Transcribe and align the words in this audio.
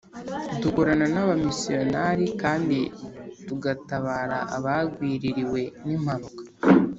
Dukorana 0.61 1.05
n’abamisiyonari 1.13 2.25
kandi 2.41 2.77
tugatabara 3.47 4.37
abagwiririwe 4.57 5.61
n’impanuka 5.85 6.41